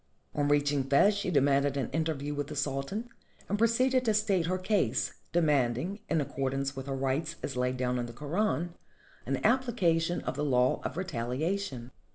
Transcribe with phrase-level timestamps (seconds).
[0.33, 3.07] On reaching Fez she demanded an interview with the Sultan,
[3.47, 7.99] and proceeded to state her case, demanding, in accordance with her rights as laid down
[7.99, 8.73] in the Koran,
[9.27, 11.91] an application of the law of retalia tion.